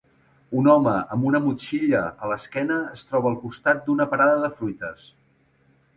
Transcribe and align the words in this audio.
Un 0.59 0.67
home 0.75 0.93
amb 1.15 1.27
una 1.31 1.41
motxilla 1.43 2.01
a 2.27 2.31
l'esquena 2.33 2.79
es 2.97 3.07
troba 3.11 3.31
al 3.33 3.39
costat 3.45 3.87
d'una 3.89 4.11
parada 4.15 4.41
de 4.47 4.51
fruites. 4.63 5.05